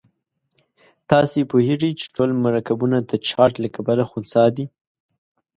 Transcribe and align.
تاسې 1.11 1.39
پوهیږئ 1.51 1.91
چې 1.99 2.05
ټول 2.15 2.29
مرکبونه 2.45 2.97
د 3.09 3.11
چارج 3.27 3.53
له 3.63 3.69
کبله 3.75 4.03
خنثی 4.09 4.45
دي. 4.55 4.65